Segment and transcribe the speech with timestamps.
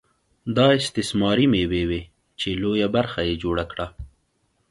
[0.57, 2.01] دا استثماري مېوې وې
[2.39, 3.87] چې لویه برخه یې جوړه کړه